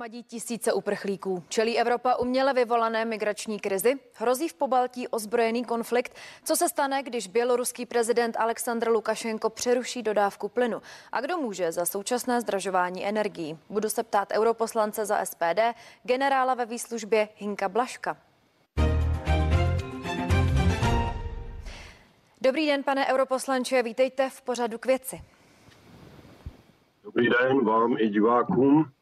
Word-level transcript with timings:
Madí 0.00 0.22
tisíce 0.22 0.72
uprchlíků. 0.72 1.44
Čelí 1.48 1.78
Evropa 1.78 2.14
uměle 2.14 2.52
vyvolané 2.52 3.04
migrační 3.04 3.60
krizi? 3.60 3.94
Hrozí 4.14 4.48
v 4.48 4.54
Pobaltí 4.54 5.08
ozbrojený 5.08 5.64
konflikt? 5.64 6.14
Co 6.44 6.56
se 6.56 6.68
stane, 6.68 7.02
když 7.02 7.26
běloruský 7.26 7.86
prezident 7.86 8.36
Aleksandr 8.36 8.88
Lukašenko 8.88 9.50
přeruší 9.50 10.02
dodávku 10.02 10.48
plynu? 10.48 10.82
A 11.12 11.20
kdo 11.20 11.36
může 11.36 11.72
za 11.72 11.86
současné 11.86 12.40
zdražování 12.40 13.06
energií? 13.06 13.58
Budu 13.70 13.88
se 13.88 14.02
ptát 14.02 14.28
europoslance 14.32 15.06
za 15.06 15.24
SPD, 15.24 15.60
generála 16.02 16.54
ve 16.54 16.66
výslužbě 16.66 17.28
Hinka 17.36 17.68
Blaška. 17.68 18.16
Dobrý 22.40 22.66
den, 22.66 22.82
pane 22.82 23.06
europoslanče, 23.06 23.82
vítejte 23.82 24.30
v 24.30 24.42
pořadu 24.42 24.78
k 24.78 24.86
věci. 24.86 25.20
Dobrý 27.04 27.28
den 27.28 27.64
vám 27.64 27.96
i 27.98 28.08
divákům. 28.08 28.92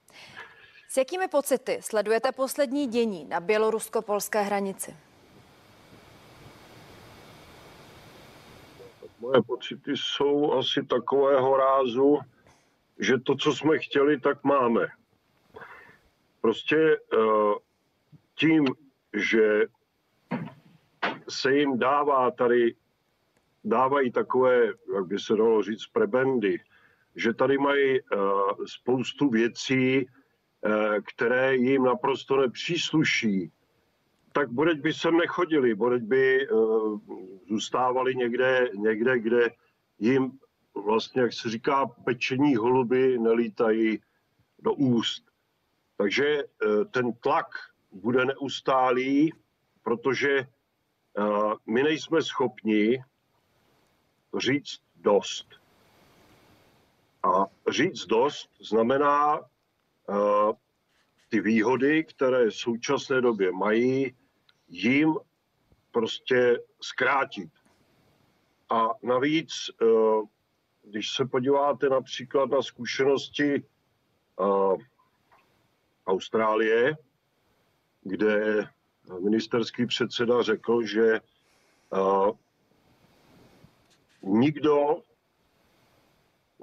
Jakými 0.99 1.29
pocity 1.29 1.79
sledujete 1.83 2.33
poslední 2.33 2.87
dění 2.87 3.25
na 3.25 3.41
bělorusko-polské 3.41 4.43
hranici? 4.43 4.97
Moje 9.21 9.43
pocity 9.43 9.97
jsou 9.97 10.53
asi 10.53 10.83
takového 10.83 11.57
rázu, 11.57 12.19
že 12.99 13.19
to, 13.19 13.37
co 13.37 13.53
jsme 13.53 13.79
chtěli, 13.79 14.21
tak 14.21 14.45
máme. 14.45 14.87
Prostě 16.41 16.77
eh, 16.77 17.19
tím, 18.35 18.67
že 19.15 19.63
se 21.29 21.53
jim 21.55 21.79
dává 21.79 22.31
tady, 22.31 22.75
dávají 23.65 24.13
takové, 24.13 24.67
jak 24.95 25.07
by 25.07 25.19
se 25.19 25.37
dalo 25.37 25.63
říct, 25.63 25.87
prebendy, 25.87 26.61
že 27.17 27.35
tady 27.35 27.59
mají 27.59 28.01
uh, 28.01 28.21
spoustu 28.67 29.29
věcí, 29.29 30.07
které 31.07 31.57
jim 31.57 31.83
naprosto 31.83 32.37
nepřísluší, 32.37 33.53
tak 34.33 34.51
bodeď 34.53 34.81
by 34.81 34.93
sem 34.95 35.17
nechodili, 35.17 35.75
bodeď 35.75 36.03
by 36.03 36.49
uh, 36.49 37.01
zůstávali 37.49 38.15
někde, 38.15 38.71
někde, 38.75 39.19
kde 39.19 39.51
jim 39.99 40.39
vlastně, 40.75 41.23
jak 41.23 41.33
se 41.33 41.51
říká, 41.51 41.87
pečení 41.87 42.57
holuby 42.57 43.19
nelítají 43.19 43.99
do 44.59 44.73
úst. 44.73 45.25
Takže 45.97 46.45
ten 46.91 47.13
tlak 47.13 47.47
bude 47.93 48.25
neustálý, 48.25 49.33
protože 49.83 50.47
my 51.67 51.83
nejsme 51.83 52.23
schopni 52.23 53.05
říct 54.39 54.81
dost. 54.97 55.47
A 57.23 57.47
říct 57.71 58.07
dost 58.07 58.51
znamená 58.61 59.41
ty 61.29 61.41
výhody, 61.41 62.05
které 62.05 62.47
v 62.47 62.55
současné 62.55 63.21
době 63.21 63.53
mají, 63.53 64.17
jim 64.69 65.15
prostě 65.91 66.59
zkrátit. 66.81 67.51
A 68.71 68.89
navíc, 69.03 69.51
uh, 69.83 70.25
když 70.83 71.11
se 71.15 71.25
podíváte 71.25 71.89
například 71.89 72.51
na 72.51 72.63
zkušenosti 72.63 73.65
uh, 74.37 74.77
Austrálie, 76.07 76.97
kde 78.03 78.65
ministerský 79.21 79.87
předseda 79.87 80.43
řekl, 80.43 80.87
že 80.87 81.21
uh, 81.91 82.31
nikdo 84.23 85.03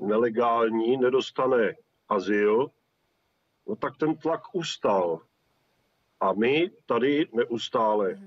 nelegální 0.01 0.97
nedostane 0.97 1.75
azyl, 2.09 2.71
no 3.67 3.75
tak 3.75 3.97
ten 3.97 4.15
tlak 4.15 4.41
ustal. 4.53 5.19
A 6.19 6.33
my 6.33 6.71
tady 6.85 7.27
neustále. 7.33 8.19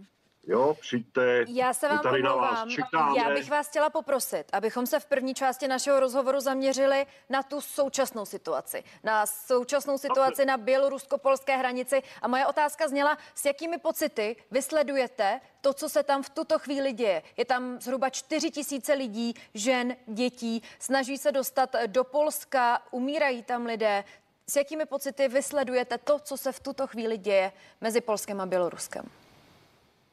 Jo, 0.46 0.76
přijďte, 0.80 1.44
Já 1.48 1.74
se 1.74 1.88
vám 1.88 1.98
tady 1.98 2.22
omlouvám. 2.22 2.54
na 2.54 2.60
vás 2.64 2.68
čekáme. 2.68 3.18
Já 3.18 3.30
bych 3.30 3.50
vás 3.50 3.68
chtěla 3.68 3.90
poprosit, 3.90 4.44
abychom 4.52 4.86
se 4.86 5.00
v 5.00 5.06
první 5.06 5.34
části 5.34 5.68
našeho 5.68 6.00
rozhovoru 6.00 6.40
zaměřili 6.40 7.06
na 7.28 7.42
tu 7.42 7.60
současnou 7.60 8.24
situaci. 8.24 8.84
Na 9.04 9.26
současnou 9.26 9.98
situaci 9.98 10.44
na 10.44 10.56
bělorusko-polské 10.56 11.56
hranici. 11.56 12.02
A 12.22 12.28
moje 12.28 12.46
otázka 12.46 12.88
zněla, 12.88 13.18
s 13.34 13.44
jakými 13.44 13.78
pocity 13.78 14.36
vysledujete 14.50 15.40
to, 15.60 15.72
co 15.74 15.88
se 15.88 16.02
tam 16.02 16.22
v 16.22 16.30
tuto 16.30 16.58
chvíli 16.58 16.92
děje. 16.92 17.22
Je 17.36 17.44
tam 17.44 17.80
zhruba 17.80 18.10
4 18.10 18.50
tisíce 18.50 18.94
lidí, 18.94 19.34
žen, 19.54 19.96
dětí, 20.06 20.62
snaží 20.78 21.18
se 21.18 21.32
dostat 21.32 21.76
do 21.86 22.04
Polska, 22.04 22.82
umírají 22.90 23.42
tam 23.42 23.66
lidé. 23.66 24.04
S 24.50 24.56
jakými 24.56 24.86
pocity 24.86 25.28
vysledujete 25.28 25.98
to, 25.98 26.18
co 26.18 26.36
se 26.36 26.52
v 26.52 26.60
tuto 26.60 26.86
chvíli 26.86 27.18
děje 27.18 27.52
mezi 27.80 28.00
Polskem 28.00 28.40
a 28.40 28.46
Běloruskem? 28.46 29.04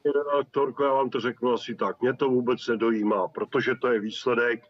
redaktorko, 0.04 0.84
já 0.84 0.92
vám 0.92 1.10
to 1.10 1.20
řeknu 1.20 1.52
asi 1.52 1.74
tak. 1.74 2.00
Mě 2.00 2.14
to 2.14 2.28
vůbec 2.28 2.66
nedojímá, 2.68 3.28
protože 3.28 3.74
to 3.74 3.88
je 3.88 4.00
výsledek, 4.00 4.64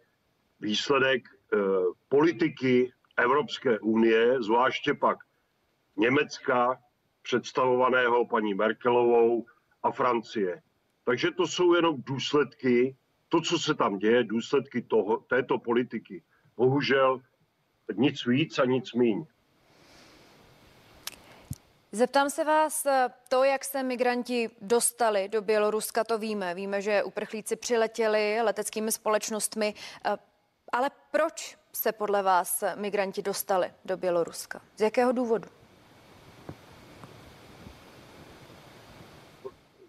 výsledek 0.61 1.23
eh, 1.29 1.59
politiky 2.09 2.93
Evropské 3.17 3.79
unie, 3.79 4.43
zvláště 4.43 4.95
pak 4.95 5.19
Německa, 5.97 6.79
představovaného 7.23 8.27
paní 8.27 8.55
Merkelovou 8.55 9.47
a 9.83 9.91
Francie. 9.91 10.63
Takže 11.05 11.31
to 11.31 11.47
jsou 11.47 11.75
jenom 11.75 12.03
důsledky, 12.03 12.97
to, 13.29 13.41
co 13.41 13.59
se 13.59 13.75
tam 13.75 13.99
děje, 13.99 14.25
důsledky 14.25 14.83
toho, 14.83 15.17
této 15.17 15.59
politiky. 15.59 16.23
Bohužel 16.57 17.21
nic 17.95 18.27
víc 18.27 18.59
a 18.59 18.65
nic 18.65 18.93
míň. 18.93 19.27
Zeptám 21.93 22.31
se 22.31 22.45
vás, 22.45 22.87
eh, 22.87 23.09
to, 23.29 23.45
jak 23.45 23.65
se 23.65 23.83
migranti 23.83 24.51
dostali 24.61 25.29
do 25.29 25.43
Běloruska, 25.43 26.05
to 26.05 26.19
víme. 26.19 26.55
Víme, 26.55 26.83
že 26.83 27.03
uprchlíci 27.03 27.57
přiletěli 27.57 28.43
leteckými 28.43 28.93
společnostmi. 28.93 29.75
Eh, 30.05 30.17
ale 30.73 30.91
proč 31.11 31.57
se 31.73 31.93
podle 31.93 32.23
vás 32.23 32.65
migranti 32.75 33.23
dostali 33.23 33.73
do 33.85 33.97
Běloruska? 33.97 34.61
Z 34.77 34.81
jakého 34.81 35.13
důvodu? 35.13 35.49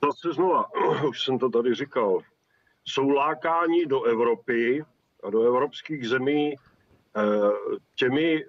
Zase 0.06 0.34
znova, 0.34 0.66
už 1.10 1.24
jsem 1.24 1.40
to 1.40 1.50
tady 1.50 1.76
říkal, 1.76 2.22
jsou 2.86 3.10
lákáni 3.10 3.86
do 3.86 4.04
Evropy 4.04 4.86
a 5.24 5.30
do 5.30 5.42
evropských 5.42 6.10
zemí 6.10 6.56
eh, 6.56 7.22
těmi 7.96 8.46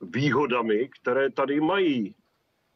výhodami, 0.00 0.88
které 0.88 1.30
tady 1.30 1.60
mají 1.60 2.14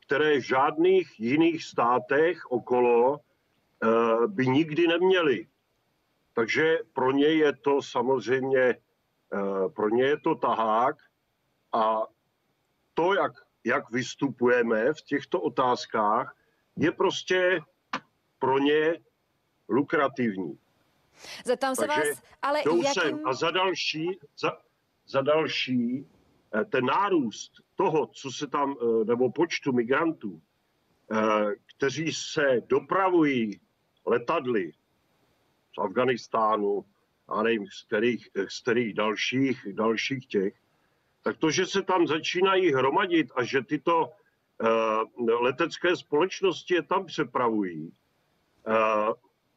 které 0.07 0.41
v 0.41 0.47
žádných 0.47 1.21
jiných 1.21 1.65
státech 1.65 2.51
okolo 2.51 3.21
eh, 3.21 4.27
by 4.27 4.47
nikdy 4.47 4.87
neměli. 4.87 5.47
Takže 6.35 6.79
pro 6.93 7.11
ně 7.11 7.27
je 7.27 7.53
to 7.53 7.83
samozřejmě, 7.83 8.61
eh, 8.61 9.69
pro 9.77 9.89
ně 9.89 10.05
je 10.05 10.21
to 10.21 10.35
tahák 10.35 10.97
a 11.73 12.03
to, 12.95 13.15
jak, 13.15 13.33
jak 13.65 13.91
vystupujeme 13.91 14.95
v 14.95 15.03
těchto 15.03 15.41
otázkách, 15.41 16.37
je 16.77 16.93
prostě 16.93 17.61
pro 18.39 18.59
ně 18.59 18.99
lukrativní. 19.69 20.59
Zeptám 21.45 21.77
se 21.77 21.87
Takže 21.87 22.11
vás, 22.11 22.23
ale 22.43 22.59
jakým... 22.59 23.27
A 23.27 23.33
za 23.33 23.51
další, 23.51 24.19
za, 24.39 24.59
za 25.07 25.21
další 25.21 26.07
Eh, 26.55 26.65
ten 26.65 26.85
nárůst 26.85 27.53
toho, 27.83 28.07
co 28.07 28.31
se 28.31 28.47
tam, 28.47 28.75
eh, 28.79 29.05
nebo 29.05 29.33
počtu 29.33 29.73
migrantů, 29.73 30.41
eh, 30.41 31.55
kteří 31.77 32.13
se 32.13 32.63
dopravují 32.67 33.61
letadly 34.07 34.73
z 35.75 35.79
Afganistánu 35.79 36.85
a 37.29 37.43
nevím, 37.43 37.67
z 37.67 37.83
kterých, 37.83 38.29
z 38.49 38.63
kterých 38.63 38.95
dalších, 38.95 39.67
dalších 39.73 40.27
těch, 40.27 40.55
tak 41.23 41.37
to, 41.37 41.51
že 41.51 41.67
se 41.67 41.83
tam 41.83 42.07
začínají 42.07 42.73
hromadit 42.73 43.31
a 43.37 43.45
že 43.45 43.63
tyto 43.63 44.11
letecké 45.41 45.97
společnosti 45.97 46.75
je 46.75 46.83
tam 46.83 47.07
přepravují, 47.07 47.93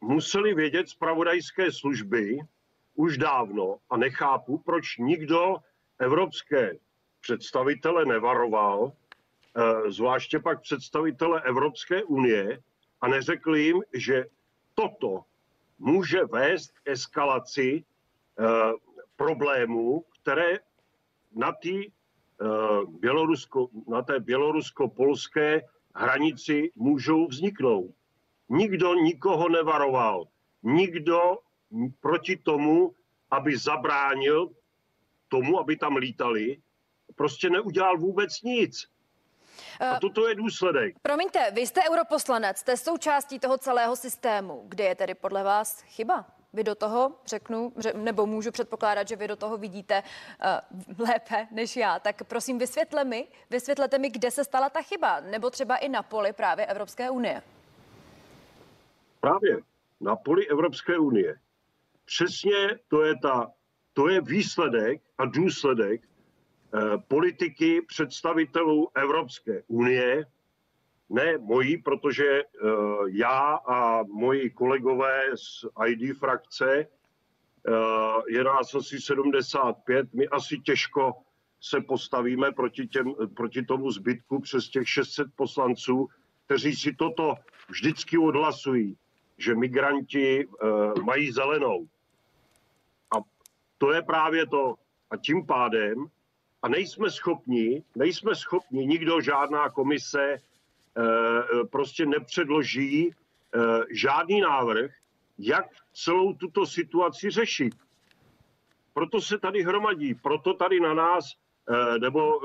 museli 0.02 0.54
vědět 0.54 0.90
zpravodajské 0.90 1.72
služby 1.72 2.38
už 2.96 3.18
dávno 3.18 3.78
a 3.90 3.98
nechápu, 3.98 4.58
proč 4.58 4.98
nikdo 4.98 5.56
evropské 6.00 6.78
představitele 7.26 8.06
nevaroval, 8.06 8.92
eh, 8.94 9.92
zvláště 9.92 10.40
pak 10.40 10.62
představitele 10.62 11.42
Evropské 11.42 12.04
unie 12.04 12.62
a 13.02 13.08
neřekl 13.08 13.56
jim, 13.56 13.82
že 13.94 14.26
toto 14.76 15.26
může 15.80 16.26
vést 16.26 16.72
k 16.72 16.82
eskalaci 16.86 17.82
eh, 17.82 18.46
problémů, 19.16 20.06
které 20.22 20.60
na, 21.36 21.52
tý, 21.52 21.90
eh, 21.90 22.46
bělorusko, 23.00 23.70
na 23.88 24.02
té 24.02 24.20
bělorusko-polské 24.20 25.62
hranici 25.96 26.72
můžou 26.76 27.28
vzniknout. 27.28 27.90
Nikdo 28.50 28.94
nikoho 28.94 29.50
nevaroval. 29.50 30.28
Nikdo 30.64 31.42
proti 32.02 32.38
tomu, 32.38 32.94
aby 33.32 33.58
zabránil 33.58 34.54
tomu, 35.28 35.60
aby 35.60 35.74
tam 35.78 35.96
lítali, 35.96 36.62
prostě 37.16 37.50
neudělal 37.50 37.98
vůbec 37.98 38.42
nic. 38.42 38.88
A 39.80 40.00
toto 40.00 40.28
je 40.28 40.36
důsledek. 40.36 40.96
Promiňte, 41.02 41.52
vy 41.52 41.68
jste 41.68 41.82
europoslanec, 41.90 42.58
jste 42.58 42.78
součástí 42.78 43.40
toho 43.40 43.58
celého 43.58 43.96
systému. 43.96 44.64
Kde 44.68 44.84
je 44.84 44.96
tedy 44.96 45.14
podle 45.16 45.44
vás 45.44 45.82
chyba? 45.82 46.26
Vy 46.54 46.64
do 46.64 46.76
toho 46.76 47.16
řeknu, 47.26 47.74
nebo 47.94 48.26
můžu 48.26 48.52
předpokládat, 48.52 49.08
že 49.08 49.16
vy 49.16 49.28
do 49.28 49.36
toho 49.36 49.58
vidíte 49.58 50.04
uh, 50.04 51.08
lépe 51.08 51.48
než 51.52 51.76
já. 51.76 52.00
Tak 52.00 52.24
prosím, 52.24 52.60
vysvětle 52.60 53.04
mi, 53.04 53.28
vysvětlete 53.50 53.98
mi, 53.98 54.10
kde 54.10 54.32
se 54.32 54.44
stala 54.44 54.70
ta 54.70 54.82
chyba, 54.82 55.20
nebo 55.20 55.50
třeba 55.50 55.78
i 55.78 55.90
na 55.90 56.04
poli 56.04 56.34
právě 56.34 56.66
Evropské 56.66 57.10
unie. 57.10 57.42
Právě 59.20 59.58
na 60.02 60.16
poli 60.16 60.48
Evropské 60.48 60.98
unie. 60.98 61.36
Přesně 62.06 62.80
to 62.88 63.04
je, 63.04 63.14
ta, 63.22 63.52
to 63.94 64.10
je 64.10 64.22
výsledek 64.22 65.02
a 65.18 65.26
důsledek 65.26 66.02
eh, 66.04 66.15
politiky 67.08 67.82
představitelů 67.82 68.90
Evropské 68.96 69.64
unie, 69.68 70.26
ne 71.10 71.38
mojí, 71.38 71.78
protože 71.78 72.26
eh, 72.26 72.46
já 73.08 73.56
a 73.56 74.04
moji 74.04 74.50
kolegové 74.50 75.22
z 75.36 75.66
ID 75.88 76.18
frakce, 76.18 76.80
eh, 76.80 77.72
je 78.28 78.44
nás 78.44 78.76
asi 78.76 79.00
75, 79.00 80.14
my 80.14 80.28
asi 80.28 80.60
těžko 80.60 81.14
se 81.62 81.82
postavíme 81.82 82.52
proti, 82.52 82.88
těm, 82.88 83.14
proti 83.36 83.64
tomu 83.64 83.92
zbytku 83.92 84.40
přes 84.42 84.70
těch 84.70 84.90
600 84.90 85.28
poslanců, 85.36 86.08
kteří 86.46 86.76
si 86.76 86.94
toto 86.94 87.36
vždycky 87.70 88.18
odhlasují, 88.18 88.98
že 89.38 89.56
migranti 89.56 90.48
mají 91.04 91.32
zelenou. 91.32 91.88
A 93.18 93.22
to 93.78 93.92
je 93.92 94.02
právě 94.02 94.48
to. 94.48 94.76
A 95.12 95.18
tím 95.18 95.46
pádem, 95.46 96.06
a 96.66 96.68
nejsme 96.68 97.10
schopni, 97.12 97.84
nejsme 97.96 98.36
schopni, 98.36 98.86
nikdo, 98.86 99.22
žádná 99.22 99.70
komise, 99.70 100.42
Eh, 100.98 101.64
prostě 101.72 102.06
nepředloží 102.06 103.12
eh, 103.12 103.60
žádný 103.92 104.42
návrh, 104.42 104.92
jak 105.38 105.66
celou 105.94 106.34
tuto 106.34 106.66
situaci 106.66 107.30
řešit. 107.30 107.76
Proto 108.94 109.22
se 109.22 109.38
tady 109.38 109.64
hromadí, 109.64 110.16
proto 110.16 110.54
tady 110.54 110.80
na 110.80 110.94
nás 110.94 111.34
eh, 111.70 112.00
nebo 112.00 112.42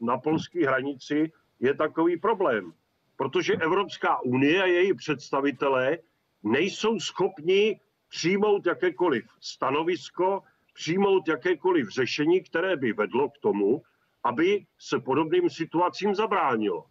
na 0.00 0.18
polské 0.18 0.66
hranici 0.66 1.32
je 1.60 1.74
takový 1.74 2.16
problém. 2.16 2.72
Protože 3.16 3.52
Evropská 3.52 4.20
unie 4.20 4.62
a 4.62 4.66
její 4.66 4.94
představitelé 4.94 5.98
nejsou 6.42 7.00
schopni 7.00 7.80
přijmout 8.08 8.66
jakékoliv 8.66 9.24
stanovisko, 9.40 10.42
přijmout 10.78 11.28
jakékoliv 11.28 11.88
řešení, 11.88 12.40
které 12.40 12.76
by 12.76 12.92
vedlo 12.92 13.28
k 13.28 13.38
tomu, 13.38 13.82
aby 14.24 14.66
se 14.78 15.00
podobným 15.00 15.50
situacím 15.50 16.14
zabránilo. 16.14 16.84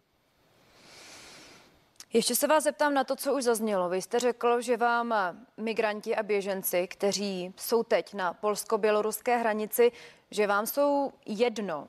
Ještě 2.12 2.34
se 2.34 2.46
vás 2.46 2.64
zeptám 2.64 2.94
na 2.94 3.04
to, 3.04 3.16
co 3.16 3.34
už 3.34 3.44
zaznělo. 3.44 3.88
Vy 3.88 4.02
jste 4.02 4.18
řekl, 4.18 4.60
že 4.60 4.76
vám 4.76 5.14
migranti 5.56 6.16
a 6.16 6.22
běženci, 6.22 6.88
kteří 6.88 7.54
jsou 7.56 7.82
teď 7.82 8.14
na 8.14 8.32
polsko-běloruské 8.32 9.36
hranici, 9.36 9.92
že 10.30 10.46
vám 10.46 10.66
jsou 10.66 11.12
jedno. 11.26 11.88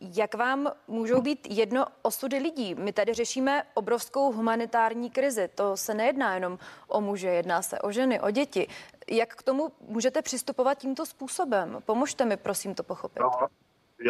Jak 0.00 0.34
vám 0.34 0.72
můžou 0.88 1.20
být 1.22 1.46
jedno 1.50 1.86
osudy 2.02 2.38
lidí? 2.38 2.74
My 2.74 2.92
tady 2.92 3.14
řešíme 3.14 3.62
obrovskou 3.74 4.32
humanitární 4.32 5.10
krizi. 5.10 5.48
To 5.54 5.76
se 5.76 5.94
nejedná 5.94 6.34
jenom 6.34 6.58
o 6.88 7.00
muže, 7.00 7.28
jedná 7.28 7.62
se 7.62 7.78
o 7.78 7.92
ženy, 7.92 8.20
o 8.20 8.30
děti. 8.30 8.68
Jak 9.10 9.34
k 9.36 9.42
tomu 9.42 9.72
můžete 9.88 10.22
přistupovat 10.22 10.78
tímto 10.78 11.06
způsobem? 11.06 11.78
Pomožte 11.84 12.24
mi, 12.24 12.36
prosím, 12.36 12.74
to 12.74 12.82
pochopit. 12.82 13.20
Já, 13.20 13.48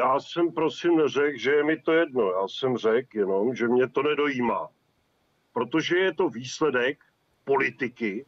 já 0.04 0.20
jsem 0.20 0.52
prosím 0.52 0.96
neřekl, 0.96 1.38
že 1.38 1.50
je 1.50 1.64
mi 1.64 1.80
to 1.80 1.92
jedno. 1.92 2.30
Já 2.30 2.48
jsem 2.48 2.76
řekl 2.76 3.18
jenom, 3.18 3.54
že 3.54 3.68
mě 3.68 3.88
to 3.88 4.02
nedojímá 4.02 4.68
protože 5.52 5.98
je 5.98 6.14
to 6.14 6.28
výsledek 6.28 7.04
politiky 7.44 8.26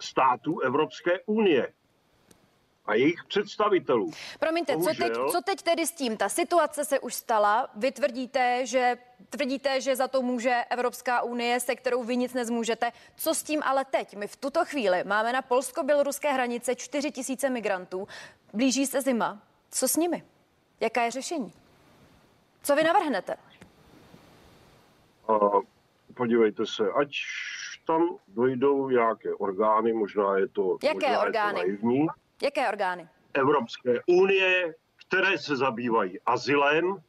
států 0.00 0.60
Evropské 0.60 1.20
unie 1.26 1.72
a 2.86 2.94
jejich 2.94 3.24
představitelů. 3.28 4.10
Promiňte, 4.40 4.76
co 4.76 4.90
teď, 4.98 5.12
co 5.32 5.40
teď 5.44 5.62
tedy 5.62 5.86
s 5.86 5.92
tím? 5.92 6.16
Ta 6.16 6.28
situace 6.28 6.84
se 6.84 7.00
už 7.00 7.14
stala. 7.14 7.68
Vy 7.76 7.92
tvrdíte, 7.92 8.66
že 8.66 8.96
tvrdíte, 9.30 9.80
že 9.80 9.96
za 9.96 10.08
to 10.08 10.22
může 10.22 10.64
Evropská 10.70 11.22
unie, 11.22 11.60
se 11.60 11.74
kterou 11.74 12.04
vy 12.04 12.16
nic 12.16 12.34
nezmůžete. 12.34 12.92
Co 13.16 13.34
s 13.34 13.42
tím 13.42 13.62
ale 13.64 13.84
teď? 13.84 14.16
My 14.16 14.28
v 14.28 14.36
tuto 14.36 14.64
chvíli 14.64 15.04
máme 15.04 15.32
na 15.32 15.42
polsko-běloruské 15.42 16.32
hranice 16.32 16.74
4 16.74 17.10
tisíce 17.10 17.50
migrantů. 17.50 18.08
Blíží 18.52 18.86
se 18.86 19.02
zima. 19.02 19.38
Co 19.70 19.88
s 19.88 19.96
nimi? 19.96 20.24
Jaká 20.80 21.02
je 21.02 21.10
řešení? 21.10 21.52
Co 22.62 22.76
vy 22.76 22.84
navrhnete? 22.84 23.36
A 25.28 25.38
podívejte 26.14 26.66
se, 26.66 26.90
ať 27.00 27.08
tam 27.86 28.16
dojdou 28.28 28.88
nějaké 28.88 29.34
orgány, 29.34 29.92
možná 29.92 30.38
je 30.38 30.48
to, 30.48 30.78
Jaké 30.82 30.94
možná 30.94 31.20
orgány? 31.20 31.60
Je 31.60 31.64
to 31.64 31.68
naivní, 31.68 32.06
Jaké 32.42 32.68
orgány? 32.68 33.08
Evropské 33.34 34.00
unie, 34.06 34.74
které 34.96 35.38
se 35.38 35.56
zabývají 35.56 36.20
azylem 36.20 37.02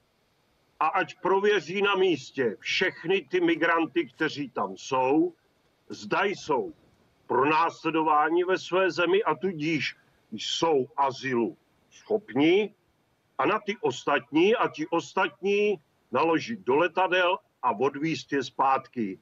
a 0.80 0.88
ať 0.88 1.16
prověří 1.22 1.81
na 1.81 1.96
místě 1.96 2.58
všechny 2.60 3.28
ty 3.31 3.42
migranty, 3.42 4.08
kteří 4.08 4.50
tam 4.50 4.78
jsou, 4.78 5.34
zda 5.90 6.24
jsou 6.24 6.74
pro 7.28 7.46
následování 7.46 8.44
ve 8.44 8.58
své 8.58 8.92
zemi 8.92 9.24
a 9.24 9.36
tudíž 9.36 9.96
jsou 10.31 10.88
azylu 10.98 11.58
schopní 11.92 12.75
a 13.38 13.46
na 13.46 13.60
ty 13.60 13.78
ostatní 13.81 14.56
a 14.56 14.68
ti 14.68 14.88
ostatní 14.88 15.80
naložit 16.12 16.60
do 16.60 16.75
letadel 16.75 17.38
a 17.64 17.72
odvíst 17.72 18.31
je 18.34 18.44
zpátky. 18.44 19.20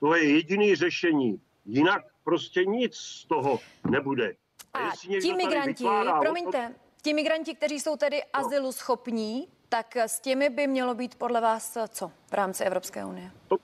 To 0.00 0.14
je 0.14 0.24
jediný 0.24 0.74
řešení. 0.74 1.40
Jinak 1.66 2.04
prostě 2.24 2.64
nic 2.64 2.96
z 2.96 3.24
toho 3.24 3.58
nebude. 3.90 4.34
A, 4.74 4.78
a 4.78 4.92
ti 4.96 5.34
migranti, 5.34 5.84
promiňte, 6.20 6.74
ti 7.02 7.14
migranti, 7.14 7.54
kteří 7.54 7.80
jsou 7.80 7.96
tedy 7.96 8.16
no. 8.16 8.40
azylu 8.40 8.72
schopní, 8.72 9.48
tak 9.68 9.96
s 9.96 10.20
těmi 10.20 10.50
by 10.50 10.66
mělo 10.66 10.94
být 10.94 11.14
podle 11.14 11.40
vás 11.40 11.78
co 11.88 12.12
v 12.26 12.32
rámci 12.32 12.64
Evropské 12.64 13.04
unie? 13.04 13.30
To 13.48 13.56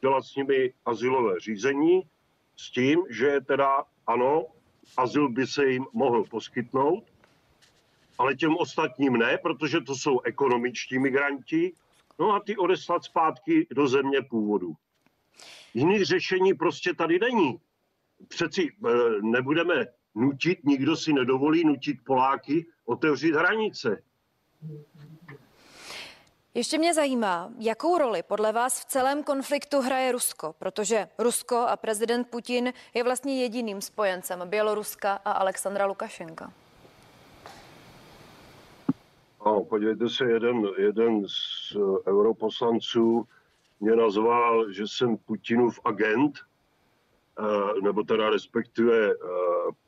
dělat 0.00 0.24
s 0.24 0.36
nimi 0.36 0.72
azylové 0.84 1.40
řízení 1.40 2.02
s 2.56 2.70
tím, 2.70 3.02
že 3.10 3.40
teda 3.40 3.84
ano, 4.06 4.46
azyl 4.96 5.28
by 5.28 5.46
se 5.46 5.66
jim 5.66 5.86
mohl 5.92 6.24
poskytnout, 6.24 7.04
ale 8.18 8.34
těm 8.34 8.56
ostatním 8.56 9.12
ne, 9.12 9.38
protože 9.38 9.80
to 9.80 9.94
jsou 9.94 10.20
ekonomičtí 10.20 10.98
migranti, 10.98 11.72
no 12.18 12.32
a 12.32 12.40
ty 12.40 12.56
odeslat 12.56 13.04
zpátky 13.04 13.66
do 13.70 13.88
země 13.88 14.22
původu. 14.30 14.72
Jiný 15.74 16.04
řešení 16.04 16.54
prostě 16.54 16.94
tady 16.94 17.18
není. 17.18 17.60
Přeci 18.28 18.62
e, 18.62 18.90
nebudeme 19.22 19.86
nutit, 20.16 20.64
nikdo 20.64 20.96
si 20.96 21.12
nedovolí 21.12 21.64
nutit 21.64 21.96
Poláky 22.04 22.66
otevřít 22.84 23.34
hranice. 23.34 24.02
Ještě 26.54 26.78
mě 26.78 26.94
zajímá, 26.94 27.52
jakou 27.58 27.98
roli 27.98 28.22
podle 28.22 28.52
vás 28.52 28.80
v 28.80 28.84
celém 28.84 29.22
konfliktu 29.22 29.80
hraje 29.80 30.12
Rusko, 30.12 30.54
protože 30.58 31.08
Rusko 31.18 31.56
a 31.56 31.76
prezident 31.76 32.30
Putin 32.30 32.72
je 32.94 33.04
vlastně 33.04 33.42
jediným 33.42 33.80
spojencem 33.80 34.42
Běloruska 34.48 35.12
a 35.24 35.32
Alexandra 35.32 35.86
Lukašenka. 35.86 36.52
No, 39.46 39.64
podívejte 39.64 40.08
se, 40.08 40.24
jeden, 40.24 40.66
jeden 40.78 41.24
z 41.28 41.76
eh, 41.76 42.10
europoslanců 42.10 43.28
mě 43.80 43.96
nazval, 43.96 44.72
že 44.72 44.86
jsem 44.86 45.16
Putinův 45.16 45.80
agent, 45.84 46.38
nebo 47.82 48.02
teda 48.02 48.30
respektive 48.30 49.10
eh, 49.10 49.14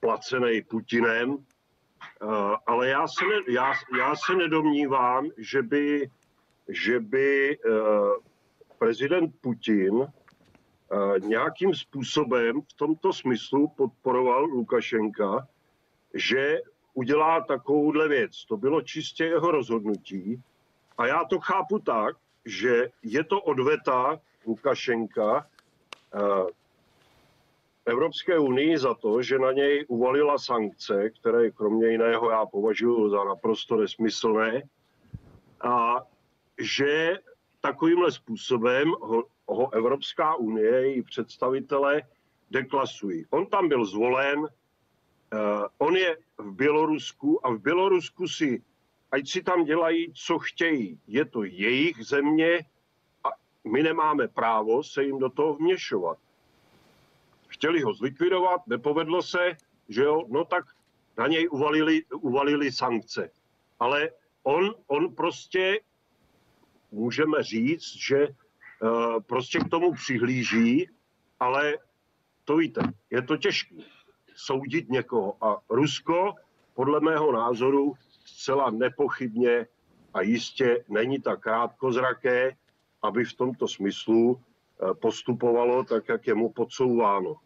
placený 0.00 0.62
Putinem, 0.62 1.38
ale 2.66 2.88
já 2.88 3.08
se, 3.08 3.24
ne, 3.24 3.52
já, 3.54 3.72
já 3.98 4.16
se 4.16 4.34
nedomnívám, 4.34 5.26
že 5.36 5.62
by, 5.62 6.10
že 6.68 7.00
by 7.00 7.58
prezident 8.78 9.34
Putin 9.40 10.06
nějakým 11.18 11.74
způsobem 11.74 12.60
v 12.62 12.72
tomto 12.72 13.12
smyslu 13.12 13.68
podporoval 13.68 14.44
Lukašenka, 14.44 15.48
že 16.14 16.58
udělá 16.94 17.40
takovouhle 17.40 18.08
věc. 18.08 18.44
To 18.44 18.56
bylo 18.56 18.82
čistě 18.82 19.24
jeho 19.24 19.50
rozhodnutí. 19.50 20.42
A 20.98 21.06
já 21.06 21.24
to 21.24 21.40
chápu 21.40 21.78
tak, 21.78 22.16
že 22.44 22.90
je 23.02 23.24
to 23.24 23.40
odveta 23.40 24.20
Lukašenka 24.46 25.46
eh, 26.14 26.18
Evropské 27.88 28.38
unii 28.38 28.78
za 28.78 28.94
to, 28.94 29.22
že 29.22 29.38
na 29.38 29.52
něj 29.52 29.84
uvalila 29.88 30.38
sankce, 30.38 31.10
které 31.10 31.50
kromě 31.50 31.88
jiného 31.88 32.30
já 32.30 32.46
považuji 32.46 33.10
za 33.10 33.24
naprosto 33.24 33.76
nesmyslné, 33.76 34.62
a 35.60 35.96
že 36.58 37.18
takovýmhle 37.60 38.12
způsobem 38.12 38.88
ho, 39.00 39.24
ho 39.48 39.74
Evropská 39.74 40.34
unie, 40.34 40.70
její 40.70 41.02
představitele 41.02 42.02
deklasují. 42.50 43.24
On 43.30 43.46
tam 43.46 43.68
byl 43.68 43.84
zvolen, 43.84 44.48
Uh, 45.32 45.66
on 45.78 45.96
je 45.96 46.16
v 46.38 46.52
Bělorusku 46.52 47.46
a 47.46 47.50
v 47.50 47.58
Bělorusku 47.58 48.28
si 48.28 48.62
ať 49.10 49.28
si 49.28 49.42
tam 49.42 49.64
dělají, 49.64 50.12
co 50.12 50.38
chtějí. 50.38 51.00
Je 51.06 51.24
to 51.24 51.44
jejich 51.44 52.04
země 52.04 52.58
a 53.24 53.28
my 53.64 53.82
nemáme 53.82 54.28
právo 54.28 54.82
se 54.82 55.04
jim 55.04 55.18
do 55.18 55.30
toho 55.30 55.54
vměšovat. 55.54 56.18
Chtěli 57.48 57.82
ho 57.82 57.94
zlikvidovat, 57.94 58.66
nepovedlo 58.66 59.22
se, 59.22 59.56
že 59.88 60.02
jo, 60.02 60.24
no 60.28 60.44
tak 60.44 60.64
na 61.18 61.26
něj 61.26 61.48
uvalili, 61.50 62.04
uvalili 62.04 62.72
sankce. 62.72 63.30
Ale 63.80 64.10
on, 64.42 64.74
on 64.86 65.14
prostě, 65.14 65.80
můžeme 66.92 67.42
říct, 67.42 67.96
že 67.96 68.28
uh, 68.28 69.22
prostě 69.22 69.58
k 69.58 69.68
tomu 69.68 69.92
přihlíží, 69.92 70.90
ale 71.40 71.78
to 72.44 72.56
víte, 72.56 72.80
je 73.10 73.22
to 73.22 73.36
těžké 73.36 73.74
soudit 74.34 74.88
někoho. 74.88 75.44
A 75.44 75.56
Rusko, 75.70 76.34
podle 76.74 77.00
mého 77.00 77.32
názoru, 77.32 77.94
zcela 78.24 78.70
nepochybně 78.70 79.66
a 80.14 80.22
jistě 80.22 80.84
není 80.88 81.20
tak 81.20 81.40
krátkozraké, 81.40 82.56
aby 83.02 83.24
v 83.24 83.32
tomto 83.32 83.68
smyslu 83.68 84.40
postupovalo 85.00 85.84
tak, 85.84 86.08
jak 86.08 86.26
je 86.26 86.34
mu 86.34 86.48
podsouváno. 86.48 87.36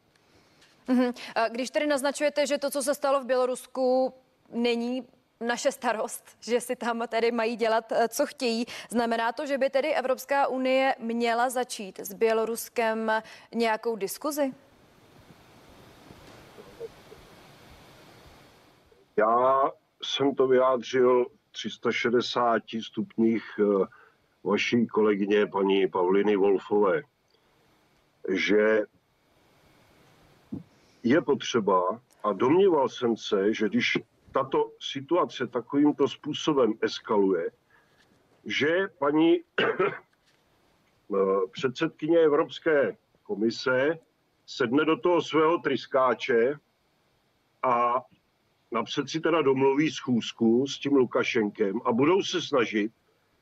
Mm-hmm. 0.89 1.15
Když 1.51 1.71
tedy 1.71 1.87
naznačujete, 1.87 2.47
že 2.47 2.59
to, 2.59 2.71
co 2.71 2.83
se 2.83 2.95
stalo 2.95 3.21
v 3.21 3.27
Bělorusku, 3.27 4.15
není 4.53 5.07
naše 5.43 5.73
starost, 5.73 6.25
že 6.41 6.61
si 6.61 6.77
tam 6.77 7.03
tedy 7.09 7.31
mají 7.31 7.57
dělat, 7.57 7.93
eh, 7.93 8.09
co 8.09 8.27
chtějí. 8.27 8.65
Znamená 8.91 9.33
to, 9.33 9.47
že 9.47 9.59
by 9.59 9.71
tedy 9.71 9.95
Evropská 9.95 10.47
unie 10.47 10.95
měla 10.99 11.51
začít 11.51 12.01
s 12.01 12.15
Běloruskem 12.15 13.13
nějakou 13.55 13.97
diskuzi? 13.97 14.55
Já 19.17 19.71
jsem 20.03 20.35
to 20.35 20.47
vyjádřil 20.47 21.27
360 21.53 22.63
stupních 22.83 23.43
eh, 23.61 23.87
vaší 24.45 24.87
kolegyně 24.87 25.47
paní 25.47 25.89
Pavliny 25.89 26.37
Wolfové, 26.37 27.03
že 28.29 28.83
je 31.03 31.21
potřeba, 31.23 32.01
a 32.25 32.33
domníval 32.33 32.89
jsem 32.89 33.17
se, 33.17 33.55
že 33.55 33.69
když 33.69 33.99
tato 34.33 34.71
situace 34.81 35.47
takovýmto 35.47 36.09
způsobem 36.09 36.75
eskaluje, 36.81 37.51
že 38.45 38.89
paní 38.99 39.37
eh, 39.61 39.97
předsedkyně 41.53 42.19
Evropské 42.19 42.97
komise 43.23 43.99
sedne 44.47 44.85
do 44.85 44.97
toho 44.97 45.23
svého 45.23 45.59
tryskáče 45.59 46.55
a 47.63 48.03
napřed 48.71 49.09
si 49.09 49.21
teda 49.21 49.43
domluví 49.43 49.91
schůzku 49.91 50.67
s 50.67 50.79
tím 50.79 50.93
Lukašenkem 50.93 51.81
a 51.85 51.93
budou 51.93 52.23
se 52.23 52.43
snažit 52.43 52.93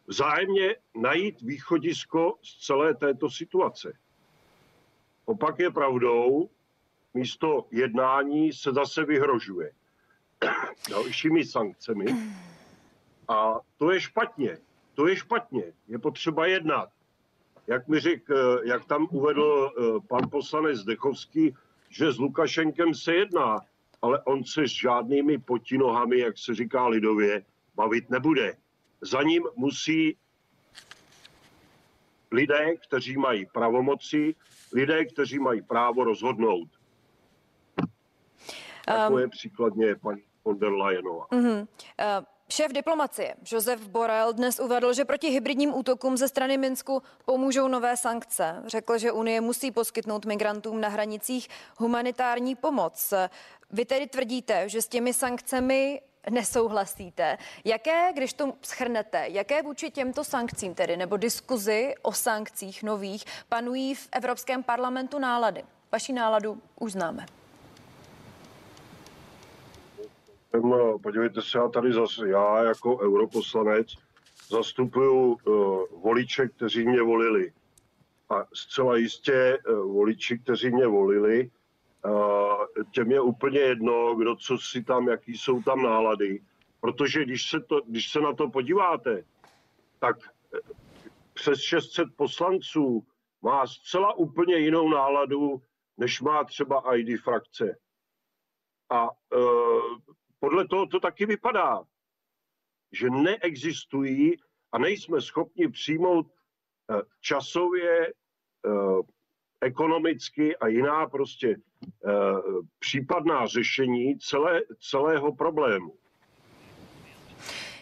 vzájemně 0.06 0.76
najít 1.00 1.42
východisko 1.42 2.34
z 2.42 2.66
celé 2.66 2.94
této 2.94 3.30
situace. 3.30 3.92
Opak 5.30 5.58
je 5.58 5.70
pravdou, 5.70 6.50
místo 7.14 7.66
jednání 7.70 8.52
se 8.52 8.72
zase 8.72 9.04
vyhrožuje 9.04 9.72
dalšími 10.90 11.44
sankcemi. 11.44 12.04
A 13.28 13.60
to 13.78 13.90
je 13.90 14.00
špatně. 14.00 14.58
To 14.94 15.06
je 15.06 15.16
špatně. 15.16 15.62
Je 15.88 15.98
potřeba 15.98 16.46
jednat. 16.46 16.88
Jak 17.66 17.88
mi 17.88 18.00
řek, 18.00 18.28
jak 18.64 18.84
tam 18.84 19.08
uvedl 19.10 19.70
eh, 19.70 20.00
pan 20.08 20.30
poslanec 20.30 20.82
Dechovský, 20.82 21.54
že 21.88 22.12
s 22.12 22.18
Lukašenkem 22.18 22.94
se 22.94 23.14
jedná 23.14 23.60
ale 24.02 24.22
on 24.22 24.44
se 24.44 24.68
s 24.68 24.70
žádnými 24.70 25.38
potinohami, 25.38 26.18
jak 26.18 26.38
se 26.38 26.54
říká 26.54 26.86
lidově, 26.86 27.44
bavit 27.74 28.10
nebude. 28.10 28.56
Za 29.00 29.22
ním 29.22 29.42
musí 29.56 30.16
lidé, 32.32 32.76
kteří 32.76 33.16
mají 33.16 33.46
pravomoci, 33.46 34.34
lidé, 34.72 35.04
kteří 35.04 35.38
mají 35.38 35.62
právo 35.62 36.04
rozhodnout. 36.04 36.68
Um, 39.10 39.18
je 39.18 39.28
příkladně 39.28 39.94
paní 39.94 40.22
von 40.44 40.58
der 40.58 40.72
Leyenová. 40.72 41.26
Uh-huh. 41.26 41.60
Uh, 41.60 41.66
Šéf 42.52 42.72
diplomacie 42.72 43.34
Josef 43.52 43.88
Borrell 43.88 44.32
dnes 44.32 44.60
uvedl, 44.60 44.92
že 44.92 45.04
proti 45.04 45.28
hybridním 45.28 45.74
útokům 45.74 46.16
ze 46.16 46.28
strany 46.28 46.58
Minsku 46.58 47.02
pomůžou 47.24 47.68
nové 47.68 47.96
sankce. 47.96 48.62
Řekl, 48.66 48.98
že 48.98 49.12
Unie 49.12 49.40
musí 49.40 49.70
poskytnout 49.70 50.26
migrantům 50.26 50.80
na 50.80 50.88
hranicích 50.88 51.48
humanitární 51.78 52.54
pomoc. 52.54 53.14
Vy 53.70 53.84
tedy 53.84 54.06
tvrdíte, 54.06 54.68
že 54.68 54.82
s 54.82 54.88
těmi 54.88 55.14
sankcemi 55.14 56.00
nesouhlasíte. 56.30 57.38
Jaké, 57.64 58.12
když 58.12 58.32
to 58.32 58.52
schrnete, 58.62 59.24
jaké 59.28 59.62
vůči 59.62 59.90
těmto 59.90 60.24
sankcím 60.24 60.74
tedy, 60.74 60.96
nebo 60.96 61.16
diskuzi 61.16 61.94
o 62.02 62.12
sankcích 62.12 62.82
nových, 62.82 63.24
panují 63.48 63.94
v 63.94 64.08
Evropském 64.12 64.62
parlamentu 64.62 65.18
nálady? 65.18 65.62
Vaši 65.92 66.12
náladu 66.12 66.62
už 66.80 66.92
známe. 66.92 67.26
Podívejte 71.02 71.42
se, 71.42 71.58
já 71.58 71.68
tady 71.68 71.92
zase, 71.92 72.28
já 72.28 72.62
jako 72.64 72.98
europoslanec 72.98 73.88
zastupuju 74.48 75.38
uh, 75.44 75.84
voliče, 76.02 76.48
kteří 76.48 76.88
mě 76.88 77.02
volili. 77.02 77.52
A 78.30 78.44
zcela 78.54 78.96
jistě 78.96 79.58
uh, 79.68 79.92
voliči, 79.92 80.38
kteří 80.38 80.70
mě 80.70 80.86
volili, 80.86 81.50
uh, 82.04 82.12
těm 82.90 83.10
je 83.10 83.20
úplně 83.20 83.58
jedno, 83.58 84.14
kdo 84.14 84.36
co 84.36 84.58
si 84.58 84.84
tam, 84.84 85.08
jaký 85.08 85.38
jsou 85.38 85.62
tam 85.62 85.82
nálady. 85.82 86.42
Protože 86.80 87.24
když 87.24 87.50
se, 87.50 87.60
to, 87.60 87.80
když 87.80 88.10
se 88.10 88.20
na 88.20 88.34
to 88.34 88.50
podíváte, 88.50 89.24
tak 89.98 90.16
přes 91.34 91.60
600 91.60 92.08
poslanců 92.16 93.06
má 93.42 93.66
zcela 93.66 94.14
úplně 94.14 94.56
jinou 94.56 94.88
náladu, 94.88 95.62
než 95.96 96.20
má 96.20 96.44
třeba 96.44 96.96
ID 96.96 97.20
frakce. 97.20 97.78
A 98.90 99.10
uh, 99.10 99.98
podle 100.40 100.68
toho 100.68 100.86
to 100.86 101.00
taky 101.00 101.26
vypadá, 101.26 101.84
že 102.92 103.10
neexistují 103.10 104.36
a 104.72 104.78
nejsme 104.78 105.20
schopni 105.20 105.68
přijmout 105.68 106.26
eh, 106.26 107.02
časově, 107.20 108.06
eh, 108.06 109.02
ekonomicky 109.60 110.56
a 110.56 110.66
jiná 110.66 111.06
prostě 111.06 111.48
eh, 111.48 111.69
případná 112.78 113.46
řešení 113.46 114.18
celé, 114.18 114.60
celého 114.90 115.34
problému. 115.34 115.92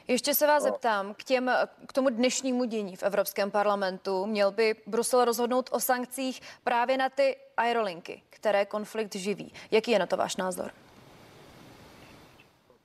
Ještě 0.09 0.35
se 0.35 0.47
vás 0.47 0.63
zeptám 0.63 1.15
k, 1.15 1.25
těm, 1.25 1.51
k 1.87 1.93
tomu 1.93 2.11
dnešnímu 2.11 2.65
dění 2.65 2.97
v 2.97 3.03
Evropském 3.03 3.51
parlamentu. 3.51 4.27
Měl 4.27 4.53
by 4.53 4.75
Brusel 4.87 5.25
rozhodnout 5.25 5.71
o 5.73 5.81
sankcích 5.81 6.41
právě 6.65 6.97
na 6.97 7.09
ty 7.09 7.37
aerolinky, 7.57 8.23
které 8.31 8.67
konflikt 8.67 9.15
živí. 9.15 9.53
Jaký 9.71 9.91
je 9.91 9.99
na 9.99 10.07
to 10.07 10.17
váš 10.17 10.37
názor? 10.37 10.71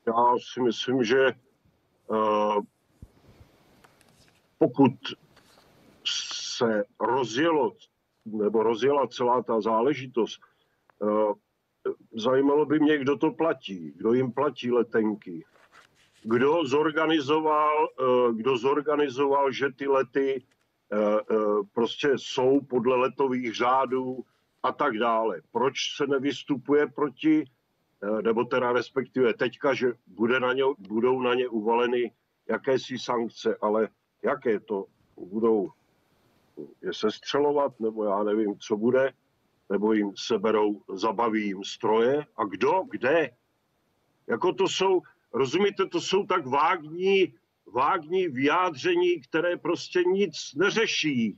já 0.07 0.35
si 0.53 0.61
myslím, 0.61 1.03
že 1.03 1.31
uh, 2.07 2.63
pokud 4.57 4.91
se 6.07 6.83
rozjelo 6.99 7.71
nebo 8.25 8.63
rozjela 8.63 9.07
celá 9.07 9.43
ta 9.43 9.61
záležitost, 9.61 10.37
uh, 10.37 10.52
zajímalo 12.15 12.65
by 12.65 12.79
mě, 12.79 12.97
kdo 12.97 13.17
to 13.17 13.31
platí, 13.31 13.91
kdo 13.95 14.13
jim 14.13 14.31
platí 14.31 14.71
letenky, 14.71 15.45
kdo 16.23 16.65
zorganizoval, 16.65 17.87
uh, 17.99 18.35
kdo 18.35 18.57
zorganizoval, 18.57 19.51
že 19.51 19.71
ty 19.71 19.87
lety 19.87 20.45
prostě 21.73 22.11
jsou 22.15 22.61
podle 22.61 22.95
letových 22.95 23.55
řádů 23.55 24.19
a 24.63 24.71
tak 24.71 24.97
dále. 24.97 25.41
Proč 25.51 25.75
se 25.95 26.07
nevystupuje 26.07 26.87
proti 26.87 27.45
Eh, 28.03 28.21
nebo 28.21 28.45
teda 28.45 28.71
respektive 28.71 29.33
teďka, 29.33 29.73
že 29.73 29.93
bude 30.07 30.39
na 30.39 30.53
ně, 30.53 30.63
budou 30.79 31.21
na 31.21 31.33
ně 31.33 31.47
uvaleny 31.47 32.11
jakési 32.49 32.99
sankce, 32.99 33.57
ale 33.61 33.87
jaké 34.23 34.59
to 34.59 34.85
budou? 35.17 35.71
Je 36.81 36.93
sestřelovat, 36.93 37.79
nebo 37.79 38.03
já 38.03 38.23
nevím, 38.23 38.59
co 38.59 38.77
bude, 38.77 39.13
nebo 39.69 39.93
jim 39.93 40.11
seberou, 40.15 40.81
zabaví 40.93 41.45
jim 41.45 41.63
stroje 41.63 42.25
a 42.37 42.45
kdo, 42.45 42.83
kde. 42.91 43.29
Jako 44.27 44.53
to 44.53 44.67
jsou, 44.67 45.01
rozumíte, 45.33 45.85
to 45.85 46.01
jsou 46.01 46.25
tak 46.25 46.45
vágní, 46.45 47.33
vágní 47.73 48.27
vyjádření, 48.27 49.21
které 49.21 49.57
prostě 49.57 50.03
nic 50.03 50.53
neřeší. 50.55 51.37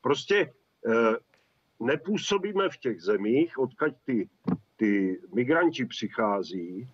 Prostě 0.00 0.52
eh, 0.86 1.16
nepůsobíme 1.80 2.68
v 2.68 2.76
těch 2.76 3.02
zemích, 3.02 3.58
odkaď 3.58 3.94
ty 4.04 4.28
ty 4.78 5.20
migranti 5.34 5.84
přichází, 5.84 6.88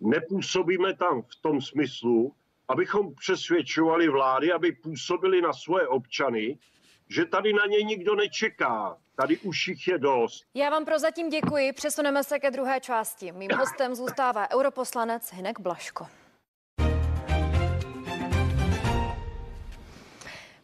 nepůsobíme 0.00 0.96
tam 0.96 1.22
v 1.22 1.36
tom 1.40 1.60
smyslu, 1.60 2.34
abychom 2.68 3.14
přesvědčovali 3.14 4.08
vlády, 4.08 4.52
aby 4.52 4.72
působili 4.72 5.42
na 5.42 5.52
svoje 5.52 5.88
občany, 5.88 6.58
že 7.08 7.24
tady 7.24 7.52
na 7.52 7.66
ně 7.66 7.82
nikdo 7.82 8.14
nečeká. 8.14 8.98
Tady 9.16 9.38
už 9.38 9.68
jich 9.68 9.88
je 9.88 9.98
dost. 9.98 10.44
Já 10.54 10.70
vám 10.70 10.84
prozatím 10.84 11.28
děkuji. 11.28 11.72
Přesuneme 11.72 12.24
se 12.24 12.38
ke 12.38 12.50
druhé 12.50 12.80
části. 12.80 13.32
Mým 13.32 13.50
hostem 13.58 13.94
zůstává 13.94 14.50
europoslanec 14.50 15.32
Hinek 15.32 15.60
Blaško. 15.60 16.06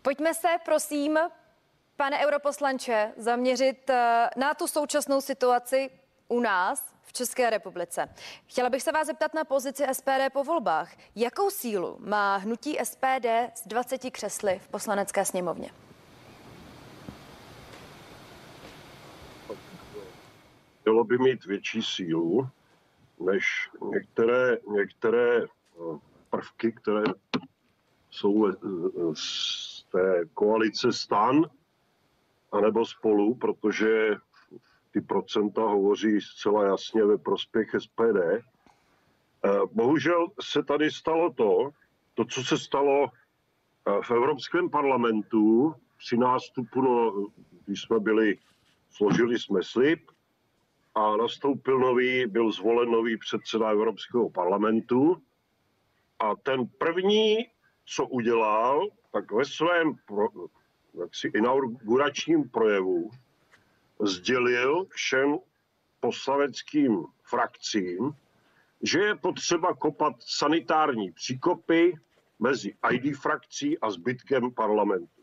Pojďme 0.03 0.35
se, 0.35 0.49
prosím, 0.65 1.19
pane 1.97 2.27
europoslanče, 2.27 3.13
zaměřit 3.17 3.91
eh, 3.91 4.31
na 4.37 4.55
tu 4.55 4.67
současnou 4.67 5.21
situaci 5.21 5.91
u 6.29 6.41
nás 6.41 6.95
v 7.03 7.13
České 7.13 7.51
republice. 7.51 8.15
Chtěla 8.47 8.71
bych 8.71 8.83
se 8.83 8.93
vás 8.93 9.07
zeptat 9.07 9.35
na 9.35 9.45
pozici 9.45 9.85
SPD 9.93 10.33
po 10.33 10.45
volbách. 10.45 10.93
Jakou 11.17 11.51
sílu 11.51 11.97
má 12.01 12.37
hnutí 12.37 12.79
SPD 12.85 13.27
s 13.55 13.67
20 13.67 14.11
křesly 14.11 14.59
v 14.59 14.69
poslanecké 14.69 15.25
sněmovně? 15.25 15.71
Mělo 20.85 21.05
by 21.05 21.19
mít 21.19 21.45
větší 21.45 21.83
sílu 21.83 22.49
než 23.21 23.71
některé, 23.91 24.59
některé 24.73 25.43
eh, 25.43 25.49
prvky, 26.31 26.73
které 26.73 27.03
jsou 28.11 28.47
eh, 28.49 28.53
z 29.15 29.87
té 29.93 30.25
koalice 30.35 30.93
stan 30.93 31.51
anebo 32.53 32.87
spolu, 32.87 33.35
protože 33.35 34.17
ty 34.93 35.01
procenta 35.01 35.63
hovoří 35.63 36.21
zcela 36.21 36.65
jasně 36.65 37.05
ve 37.05 37.19
prospěch 37.19 37.71
SPD. 37.79 38.17
Eh, 38.17 38.43
bohužel 39.73 40.27
se 40.41 40.63
tady 40.63 40.91
stalo 40.91 41.33
to, 41.33 41.71
to, 42.15 42.25
co 42.25 42.45
se 42.45 42.59
stalo 42.59 43.07
v 44.03 44.11
Evropském 44.11 44.71
parlamentu 44.71 45.75
při 45.99 46.17
nástupu, 46.17 46.81
no, 46.83 47.27
když 47.67 47.83
jsme 47.83 48.01
byli, 48.01 48.39
složili 48.91 49.39
jsme 49.39 49.63
slib 49.63 50.01
a 50.95 51.17
nastoupil 51.17 51.79
nový, 51.79 52.27
byl 52.27 52.53
zvolen 52.53 52.91
nový 52.91 53.17
předseda 53.19 53.71
Evropského 53.71 54.31
parlamentu 54.31 55.23
a 56.19 56.37
ten 56.37 56.67
první, 56.67 57.37
co 57.85 58.07
udělal, 58.07 58.89
tak 59.13 59.33
ve 59.33 59.45
svém 59.45 59.95
pro, 60.07 60.29
jaksi 61.01 61.29
inauguračním 61.35 62.49
projevu 62.49 63.11
sdělil 64.01 64.87
všem 64.91 65.39
poslaneckým 66.01 67.05
frakcím, 67.23 68.13
že 68.83 68.99
je 69.01 69.15
potřeba 69.15 69.75
kopat 69.75 70.15
sanitární 70.19 71.13
příkopy 71.13 71.95
mezi 72.39 72.75
ID 72.93 73.17
frakcí 73.17 73.79
a 73.79 73.91
zbytkem 73.91 74.51
parlamentu. 74.55 75.20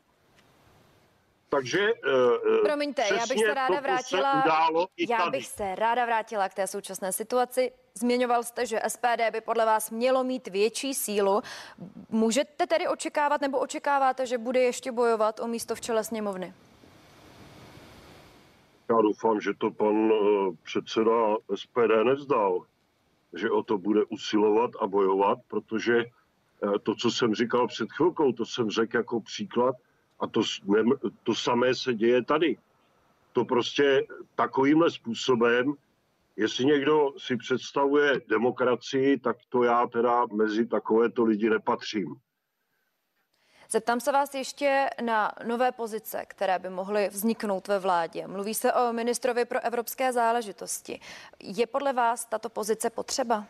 Takže 1.49 1.93
uh, 1.93 2.65
Promiňte, 2.65 3.01
já 3.01 3.27
bych 3.27 3.39
se 3.39 3.53
ráda 3.53 3.79
vrátila. 3.79 4.43
Se 4.43 4.87
já 5.09 5.17
tady. 5.17 5.31
bych 5.31 5.47
se 5.47 5.75
ráda 5.75 6.05
vrátila 6.05 6.49
k 6.49 6.53
té 6.53 6.67
současné 6.67 7.11
situaci. 7.11 7.71
Zmiňoval 7.93 8.43
jste, 8.43 8.65
že 8.65 8.79
SPD 8.87 9.31
by 9.31 9.41
podle 9.41 9.65
vás 9.65 9.91
mělo 9.91 10.23
mít 10.23 10.47
větší 10.47 10.93
sílu. 10.93 11.41
Můžete 12.09 12.67
tedy 12.67 12.87
očekávat 12.87 13.41
nebo 13.41 13.59
očekáváte, 13.59 14.25
že 14.25 14.37
bude 14.37 14.59
ještě 14.59 14.91
bojovat 14.91 15.39
o 15.39 15.47
místo 15.47 15.75
v 15.75 15.81
čele 15.81 16.03
sněmovny? 16.03 16.53
Já 18.89 19.01
doufám, 19.01 19.41
že 19.41 19.53
to 19.57 19.71
pan 19.71 20.11
eh, 20.11 20.55
předseda 20.63 21.35
SPD 21.55 22.03
nevzdal, 22.03 22.65
že 23.33 23.51
o 23.51 23.63
to 23.63 23.77
bude 23.77 24.03
usilovat 24.03 24.71
a 24.81 24.87
bojovat, 24.87 25.39
protože 25.47 25.97
eh, 25.97 26.79
to, 26.83 26.95
co 26.95 27.11
jsem 27.11 27.35
říkal 27.35 27.67
před 27.67 27.91
chvilkou, 27.91 28.31
to 28.31 28.45
jsem 28.45 28.69
řekl 28.69 28.97
jako 28.97 29.21
příklad 29.21 29.75
a 30.19 30.27
to, 30.27 30.41
to 31.23 31.35
samé 31.35 31.75
se 31.75 31.93
děje 31.93 32.23
tady. 32.23 32.57
To 33.33 33.45
prostě 33.45 34.07
takovýmhle 34.35 34.91
způsobem, 34.91 35.73
jestli 36.35 36.65
někdo 36.65 37.13
si 37.17 37.37
představuje 37.37 38.21
demokracii, 38.29 39.19
tak 39.19 39.37
to 39.49 39.63
já 39.63 39.87
teda 39.87 40.25
mezi 40.25 40.65
takovéto 40.65 41.23
lidi 41.23 41.49
nepatřím. 41.49 42.15
Zeptám 43.69 43.99
se 43.99 44.11
vás 44.11 44.33
ještě 44.33 44.89
na 45.01 45.31
nové 45.47 45.71
pozice, 45.71 46.25
které 46.27 46.59
by 46.59 46.69
mohly 46.69 47.09
vzniknout 47.09 47.67
ve 47.67 47.79
vládě. 47.79 48.27
Mluví 48.27 48.53
se 48.53 48.73
o 48.73 48.93
ministrovi 48.93 49.45
pro 49.45 49.59
evropské 49.63 50.13
záležitosti. 50.13 50.99
Je 51.39 51.67
podle 51.67 51.93
vás 51.93 52.25
tato 52.25 52.49
pozice 52.49 52.89
potřeba? 52.89 53.45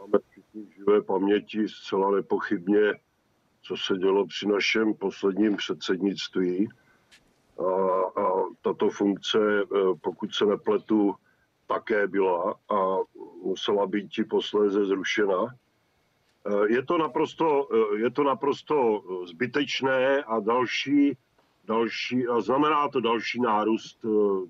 Máme 0.00 0.18
všichni 0.30 0.49
živé 0.76 1.02
paměti 1.02 1.68
zcela 1.68 2.10
nepochybně, 2.10 2.94
co 3.62 3.76
se 3.76 3.98
dělo 3.98 4.26
při 4.26 4.48
našem 4.48 4.94
posledním 4.94 5.56
předsednictví. 5.56 6.68
A, 7.58 8.20
a 8.20 8.44
tato 8.62 8.90
funkce, 8.90 9.38
eh, 9.62 9.66
pokud 10.00 10.34
se 10.34 10.46
nepletu, 10.46 11.14
také 11.66 12.06
byla 12.06 12.54
a 12.70 12.96
musela 13.42 13.86
být 13.86 14.08
ti 14.08 14.24
posléze 14.24 14.86
zrušena. 14.86 15.46
Eh, 16.46 16.72
je 16.72 16.82
to 16.82 16.98
naprosto, 16.98 17.68
eh, 17.72 17.98
je 17.98 18.10
to 18.10 18.24
naprosto 18.24 19.02
zbytečné 19.24 20.22
a 20.22 20.40
další, 20.40 21.16
další 21.64 22.28
a 22.28 22.40
znamená 22.40 22.88
to 22.88 23.00
další 23.00 23.40
nárůst, 23.40 24.04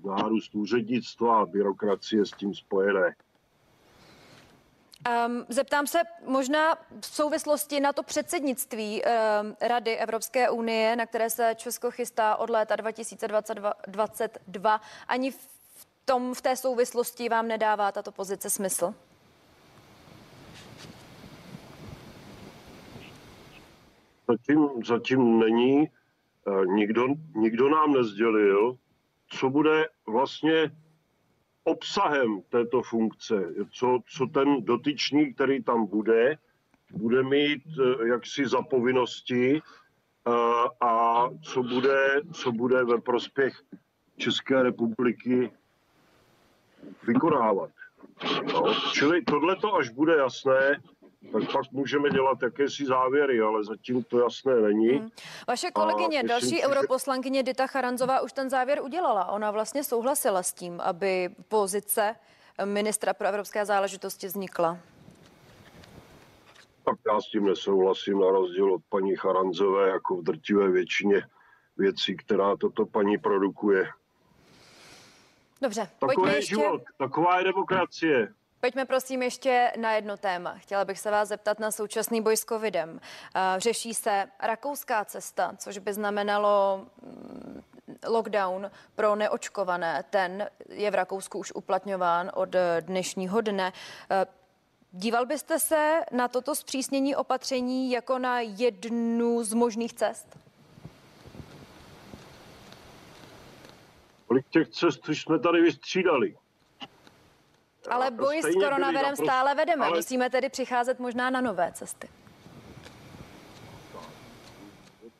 nárůst 0.05 0.55
úřednictva 0.55 1.41
a 1.41 1.45
byrokracie 1.45 2.25
s 2.25 2.31
tím 2.31 2.53
spojené. 2.53 3.15
Um, 5.07 5.45
zeptám 5.49 5.87
se 5.87 6.01
možná 6.25 6.75
v 7.01 7.05
souvislosti 7.05 7.79
na 7.79 7.93
to 7.93 8.03
předsednictví 8.03 9.01
um, 9.01 9.55
Rady 9.61 9.97
Evropské 9.97 10.49
unie, 10.49 10.95
na 10.95 11.05
které 11.05 11.29
se 11.29 11.53
Česko 11.55 11.91
chystá 11.91 12.35
od 12.35 12.49
léta 12.49 12.75
2022. 12.75 14.81
Ani 15.07 15.31
v 15.31 15.47
tom, 16.05 16.33
v 16.33 16.41
té 16.41 16.55
souvislosti 16.55 17.29
vám 17.29 17.47
nedává 17.47 17.91
tato 17.91 18.11
pozice 18.11 18.49
smysl? 18.49 18.93
Zatím, 24.27 24.69
zatím 24.85 25.39
není. 25.39 25.89
Eh, 26.47 26.65
nikdo, 26.65 27.07
nikdo 27.35 27.69
nám 27.69 27.93
nezdělil, 27.93 28.77
co 29.27 29.49
bude 29.49 29.85
vlastně 30.07 30.71
obsahem 31.63 32.41
této 32.49 32.81
funkce, 32.81 33.53
co, 33.71 33.99
co 34.07 34.27
ten 34.27 34.63
dotyčný, 34.63 35.33
který 35.33 35.63
tam 35.63 35.85
bude, 35.85 36.37
bude 36.91 37.23
mít 37.23 37.63
eh, 37.79 38.07
jaksi 38.07 38.47
za 38.47 38.61
povinnosti 38.61 39.61
a, 40.25 40.31
eh, 40.31 40.69
a 40.81 41.29
co 41.43 41.63
bude, 41.63 42.21
co 42.33 42.51
bude 42.51 42.83
ve 42.83 43.01
prospěch 43.01 43.61
České 44.17 44.63
republiky 44.63 45.51
vykonávat. 47.07 47.69
No, 48.53 48.73
čili 48.93 49.21
tohle 49.21 49.55
to, 49.55 49.75
až 49.75 49.89
bude 49.89 50.15
jasné, 50.15 50.81
tak 51.31 51.43
pak 51.51 51.71
můžeme 51.71 52.09
dělat 52.09 52.41
jakési 52.41 52.85
závěry, 52.85 53.41
ale 53.41 53.63
zatím 53.63 54.03
to 54.03 54.19
jasné 54.19 54.55
není. 54.61 54.89
Hmm. 54.89 55.09
Vaše 55.47 55.71
kolegyně, 55.71 56.19
a 56.19 56.27
další 56.27 56.47
si, 56.47 56.63
europoslankyně 56.63 57.43
Dita 57.43 57.67
Charanzová 57.67 58.21
už 58.21 58.33
ten 58.33 58.49
závěr 58.49 58.81
udělala. 58.81 59.25
Ona 59.25 59.51
vlastně 59.51 59.83
souhlasila 59.83 60.43
s 60.43 60.53
tím, 60.53 60.81
aby 60.81 61.29
pozice 61.47 62.15
ministra 62.65 63.13
pro 63.13 63.27
evropské 63.27 63.65
záležitosti 63.65 64.27
vznikla. 64.27 64.77
Tak 66.85 66.95
já 67.07 67.21
s 67.21 67.25
tím 67.25 67.45
nesouhlasím 67.45 68.19
na 68.19 68.29
rozdíl 68.29 68.73
od 68.73 68.81
paní 68.89 69.15
Charanzové 69.15 69.89
jako 69.89 70.15
v 70.15 70.23
drtivé 70.23 70.71
většině 70.71 71.23
věcí, 71.77 72.17
která 72.17 72.55
toto 72.55 72.85
paní 72.85 73.17
produkuje. 73.17 73.89
Dobře, 75.61 75.89
Takový 75.99 76.15
pojďme 76.15 76.35
ještě... 76.35 76.55
život, 76.55 76.81
taková 76.97 77.37
je 77.37 77.43
demokracie. 77.43 78.33
Pojďme 78.61 78.85
prosím 78.85 79.21
ještě 79.21 79.71
na 79.77 79.91
jedno 79.91 80.17
téma. 80.17 80.53
Chtěla 80.57 80.85
bych 80.85 80.99
se 80.99 81.11
vás 81.11 81.27
zeptat 81.27 81.59
na 81.59 81.71
současný 81.71 82.21
boj 82.21 82.37
s 82.37 82.45
covidem. 82.45 82.99
Eh, 83.35 83.39
řeší 83.57 83.93
se 83.93 84.27
rakouská 84.39 85.05
cesta, 85.05 85.55
což 85.57 85.77
by 85.77 85.93
znamenalo 85.93 86.85
mm, 87.01 87.61
lockdown 88.07 88.71
pro 88.95 89.15
neočkované. 89.15 90.03
Ten 90.09 90.49
je 90.69 90.91
v 90.91 90.95
Rakousku 90.95 91.39
už 91.39 91.51
uplatňován 91.55 92.31
od 92.33 92.55
dnešního 92.79 93.41
dne. 93.41 93.73
Eh, 94.11 94.25
díval 94.91 95.25
byste 95.25 95.59
se 95.59 96.01
na 96.11 96.27
toto 96.27 96.55
zpřísnění 96.55 97.15
opatření 97.15 97.91
jako 97.91 98.19
na 98.19 98.39
jednu 98.39 99.43
z 99.43 99.53
možných 99.53 99.93
cest? 99.93 100.39
Kolik 104.27 104.49
těch 104.49 104.69
cest 104.69 105.09
už 105.09 105.21
jsme 105.21 105.39
tady 105.39 105.61
vystřídali? 105.61 106.35
Ale 107.89 108.11
boj 108.11 108.41
s 108.41 108.53
koronavirem 108.53 109.17
naprosto, 109.17 109.25
stále 109.25 109.55
vedeme. 109.55 109.85
Ale... 109.85 109.97
Musíme 109.97 110.29
tedy 110.29 110.49
přicházet 110.49 110.99
možná 110.99 111.29
na 111.29 111.41
nové 111.41 111.71
cesty. 111.71 112.09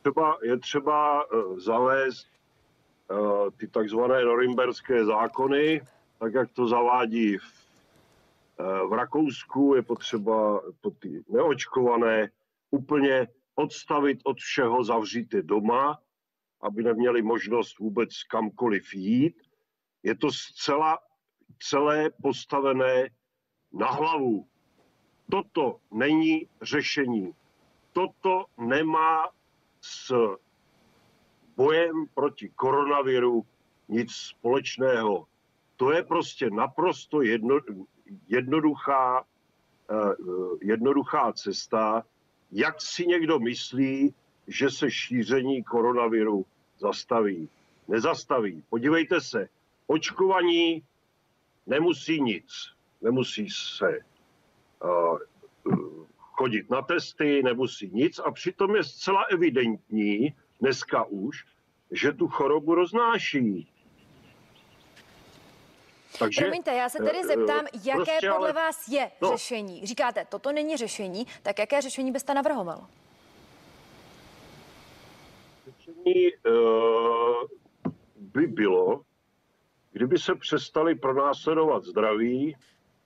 Třeba, 0.02 0.38
je 0.44 0.60
třeba 0.60 1.26
uh, 1.34 1.60
zavést 1.60 2.28
uh, 3.12 3.50
ty 3.58 3.68
takzvané 3.68 4.26
norimberské 4.26 5.06
zákony, 5.06 5.82
tak 6.20 6.34
jak 6.34 6.52
to 6.52 6.68
zavádí 6.68 7.38
v, 7.38 7.44
uh, 8.60 8.90
v 8.90 8.94
Rakousku, 8.94 9.76
je 9.76 9.82
potřeba 9.82 10.62
to 10.82 10.92
ty 10.92 11.24
neočkované 11.30 12.30
úplně 12.72 13.28
odstavit 13.56 14.20
od 14.24 14.38
všeho, 14.38 14.84
zavřít 14.84 15.34
je 15.34 15.44
doma 15.44 16.00
aby 16.62 16.84
neměli 16.84 17.22
možnost 17.22 17.80
vůbec 17.80 18.24
kamkoliv 18.24 18.94
jít. 18.94 19.42
Je 20.04 20.16
to 20.16 20.32
zcela 20.32 21.00
celé 21.60 22.10
postavené 22.22 23.10
na 23.74 23.88
hlavu. 23.88 24.48
toto 25.30 25.78
není 25.92 26.48
řešení. 26.62 27.32
Toto 27.94 28.46
nemá 28.58 29.30
s 29.82 30.14
bojem 31.56 32.06
proti 32.14 32.50
koronaviru 32.50 33.46
nic 33.90 34.12
společného. 34.12 35.26
To 35.78 35.92
je 35.92 36.04
prostě 36.04 36.50
naprosto 36.50 37.22
jedno, 37.22 37.60
jednoduchá, 38.28 39.24
eh, 39.92 40.16
jednoduchá 40.62 41.34
cesta, 41.34 42.04
jak 42.52 42.82
si 42.82 43.08
někdo 43.08 43.40
myslí, 43.40 44.14
že 44.48 44.70
se 44.70 44.92
šíření 44.92 45.64
koronaviru 45.64 46.46
zastaví. 46.80 47.50
Nezastaví. 47.88 48.64
Podívejte 48.70 49.22
se, 49.22 49.50
očkovaní 49.88 50.84
nemusí 51.68 52.22
nic. 52.22 52.46
Nemusí 53.02 53.50
se 53.50 54.00
uh, 54.84 55.20
chodit 56.20 56.70
na 56.70 56.82
testy, 56.82 57.44
nemusí 57.44 57.90
nic 57.94 58.20
a 58.20 58.32
přitom 58.32 58.76
je 58.76 58.84
zcela 58.84 59.24
evidentní 59.24 60.36
dneska 60.62 61.04
už, 61.04 61.46
že 61.92 62.12
tu 62.12 62.28
chorobu 62.28 62.76
roznáší. 62.76 63.68
Takže, 66.20 66.42
Promiňte, 66.42 66.74
já 66.74 66.90
se 66.90 66.98
tedy 66.98 67.20
eh, 67.20 67.28
zeptám, 67.28 67.66
jaké 67.84 68.06
prostě, 68.06 68.30
podle 68.32 68.36
ale, 68.36 68.54
vás 68.54 68.88
je 68.88 69.12
no, 69.22 69.32
řešení? 69.32 69.86
Říkáte, 69.86 70.26
toto 70.30 70.52
není 70.52 70.78
řešení, 70.78 71.28
tak 71.44 71.60
jaké 71.60 71.82
řešení 71.82 72.12
byste 72.12 72.34
navrhoval? 72.34 72.88
Řešení 75.66 76.32
uh, 76.46 77.48
by 78.16 78.48
bylo, 78.48 79.02
kdyby 79.92 80.18
se 80.18 80.36
přestali 80.36 80.96
pronásledovat 80.96 81.84
zdraví 81.84 82.56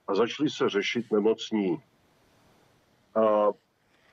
a 0.08 0.14
začali 0.14 0.50
se 0.50 0.68
řešit 0.68 1.12
nemocní. 1.12 1.82
Uh, 3.16 3.52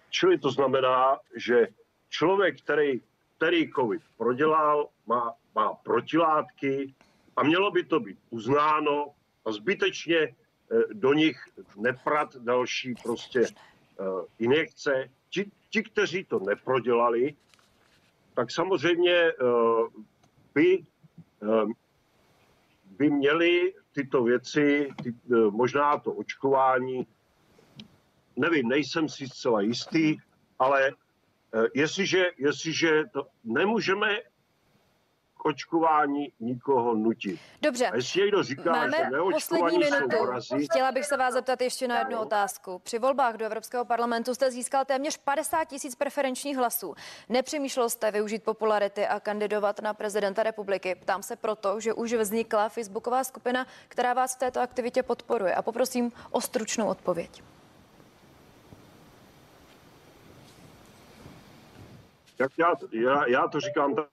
čili 0.09 0.37
to 0.37 0.51
znamená, 0.51 1.19
že 1.35 1.67
člověk, 2.09 2.61
který, 2.61 3.01
který 3.37 3.71
COVID 3.71 4.01
prodělal, 4.17 4.89
má, 5.07 5.33
má 5.55 5.73
protilátky, 5.73 6.93
a 7.35 7.43
mělo 7.43 7.71
by 7.71 7.83
to 7.83 7.99
být 7.99 8.17
uznáno 8.29 9.13
a 9.45 9.51
zbytečně 9.51 10.17
eh, 10.17 10.33
do 10.93 11.13
nich 11.13 11.37
neprat 11.75 12.35
další 12.35 12.93
prostě 13.03 13.39
eh, 13.41 14.03
injekce. 14.39 15.09
Ti, 15.29 15.51
ti, 15.69 15.83
kteří 15.83 16.23
to 16.23 16.39
neprodělali, 16.39 17.35
tak 18.33 18.51
samozřejmě 18.51 19.13
eh, 19.13 19.33
by, 20.53 20.85
by 22.97 23.09
měli 23.09 23.73
tyto 23.91 24.23
věci, 24.23 24.89
ty, 25.03 25.15
možná 25.49 25.99
to 25.99 26.11
očkování, 26.11 27.07
nevím, 28.35 28.67
nejsem 28.67 29.09
si 29.09 29.27
zcela 29.27 29.61
jistý, 29.61 30.17
ale 30.59 30.91
jestliže, 31.73 32.25
jestliže 32.37 33.03
to 33.13 33.27
nemůžeme 33.43 34.19
očkování 35.43 36.31
nikoho 36.39 36.95
nutit. 36.95 37.39
Dobře. 37.61 37.87
A 37.87 37.95
jestli 37.95 38.21
někdo 38.21 38.43
říká, 38.43 38.71
Máme 38.71 38.97
že 38.97 39.17
poslední 39.31 39.77
minutu. 39.77 40.15
Chtěla 40.71 40.91
bych 40.91 41.05
se 41.05 41.17
vás 41.17 41.33
zeptat 41.33 41.61
ještě 41.61 41.87
na 41.87 41.99
jednu 41.99 42.19
otázku. 42.19 42.79
Při 42.79 42.99
volbách 42.99 43.35
do 43.35 43.45
Evropského 43.45 43.85
parlamentu 43.85 44.35
jste 44.35 44.51
získal 44.51 44.85
téměř 44.85 45.17
50 45.17 45.65
tisíc 45.65 45.95
preferenčních 45.95 46.57
hlasů. 46.57 46.95
Nepřemýšlel 47.29 47.89
jste 47.89 48.11
využít 48.11 48.43
popularity 48.43 49.07
a 49.07 49.19
kandidovat 49.19 49.81
na 49.81 49.93
prezidenta 49.93 50.43
republiky. 50.43 50.95
Ptám 50.95 51.23
se 51.23 51.35
proto, 51.35 51.79
že 51.79 51.93
už 51.93 52.13
vznikla 52.13 52.69
facebooková 52.69 53.23
skupina, 53.23 53.67
která 53.87 54.13
vás 54.13 54.35
v 54.35 54.39
této 54.39 54.61
aktivitě 54.61 55.03
podporuje. 55.03 55.55
A 55.55 55.61
poprosím 55.61 56.11
o 56.31 56.41
stručnou 56.41 56.87
odpověď. 56.87 57.43
Jak 62.39 62.51
já, 62.57 62.73
já, 62.91 63.27
já 63.27 63.47
to 63.47 63.59
říkám 63.59 63.95
tak, 63.95 64.05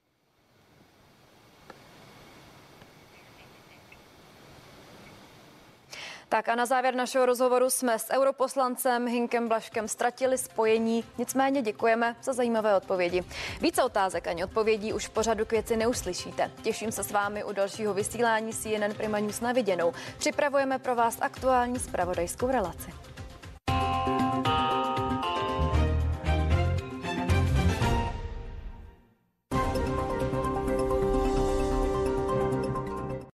Tak 6.32 6.48
a 6.48 6.54
na 6.54 6.66
závěr 6.66 6.94
našeho 6.94 7.26
rozhovoru 7.26 7.70
jsme 7.70 7.98
s 7.98 8.10
europoslancem 8.12 9.06
Hinkem 9.06 9.48
Blaškem 9.48 9.88
ztratili 9.88 10.38
spojení, 10.38 11.04
nicméně 11.18 11.62
děkujeme 11.62 12.16
za 12.22 12.32
zajímavé 12.32 12.76
odpovědi. 12.76 13.24
Více 13.60 13.82
otázek 13.82 14.26
ani 14.26 14.44
odpovědí 14.44 14.92
už 14.92 15.06
v 15.06 15.10
pořadu 15.10 15.44
k 15.44 15.52
věci 15.52 15.76
neuslyšíte. 15.76 16.50
Těším 16.62 16.92
se 16.92 17.04
s 17.04 17.10
vámi 17.10 17.44
u 17.44 17.52
dalšího 17.52 17.94
vysílání 17.94 18.52
CNN 18.52 18.94
Prima 18.96 19.18
News 19.18 19.40
na 19.40 19.52
viděnou. 19.52 19.92
Připravujeme 20.18 20.78
pro 20.78 20.94
vás 20.94 21.18
aktuální 21.20 21.78
spravodajskou 21.78 22.46
relaci. 22.46 22.92